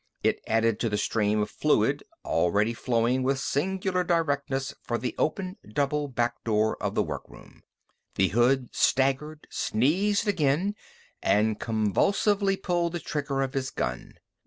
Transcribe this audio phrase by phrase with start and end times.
[0.23, 5.57] It added to the stream of fluid already flowing with singular directness for the open,
[5.73, 7.61] double, back door of the workroom.
[8.15, 10.73] The hood staggered, sneezed again,
[11.21, 14.15] and convulsively pulled the trigger of his gun.